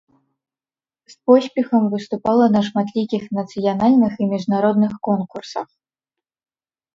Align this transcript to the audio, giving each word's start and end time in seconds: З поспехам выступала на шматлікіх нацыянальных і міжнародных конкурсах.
З 1.13 1.17
поспехам 1.31 1.83
выступала 1.93 2.45
на 2.55 2.61
шматлікіх 2.69 3.23
нацыянальных 3.39 4.17
і 4.21 4.31
міжнародных 4.33 4.93
конкурсах. 5.11 5.67